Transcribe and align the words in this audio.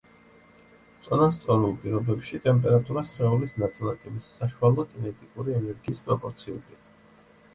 წონასწორულ 1.07 1.73
პირობებში 1.83 2.39
ტემპერატურა 2.45 3.03
სხეულის 3.09 3.53
ნაწილაკების 3.63 4.29
საშუალო 4.39 4.85
კინეტიკური 4.95 5.55
ენერგიის 5.59 6.03
პროპორციულია. 6.09 6.83